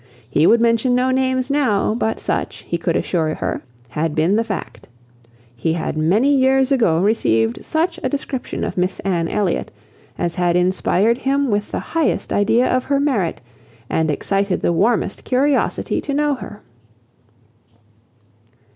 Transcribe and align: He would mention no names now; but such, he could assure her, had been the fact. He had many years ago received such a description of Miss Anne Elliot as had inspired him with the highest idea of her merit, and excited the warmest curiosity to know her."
He 0.27 0.47
would 0.47 0.59
mention 0.59 0.95
no 0.95 1.11
names 1.11 1.51
now; 1.51 1.93
but 1.93 2.19
such, 2.19 2.63
he 2.67 2.79
could 2.79 2.95
assure 2.95 3.35
her, 3.35 3.61
had 3.89 4.15
been 4.15 4.35
the 4.35 4.43
fact. 4.43 4.87
He 5.55 5.73
had 5.73 5.95
many 5.95 6.35
years 6.35 6.71
ago 6.71 6.97
received 6.99 7.63
such 7.63 7.99
a 8.01 8.09
description 8.09 8.63
of 8.63 8.77
Miss 8.77 8.99
Anne 9.01 9.27
Elliot 9.27 9.69
as 10.17 10.33
had 10.33 10.55
inspired 10.55 11.19
him 11.19 11.51
with 11.51 11.69
the 11.71 11.77
highest 11.79 12.33
idea 12.33 12.67
of 12.67 12.85
her 12.85 12.99
merit, 12.99 13.41
and 13.91 14.09
excited 14.09 14.61
the 14.63 14.73
warmest 14.73 15.23
curiosity 15.23 16.01
to 16.01 16.15
know 16.15 16.33
her." 16.33 16.63